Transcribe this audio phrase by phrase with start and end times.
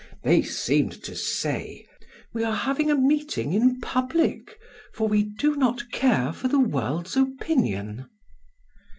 [0.23, 1.85] They seemed to say:
[2.33, 4.57] "We are having a meeting in public,
[4.95, 8.09] for we do not care for the world's opinion."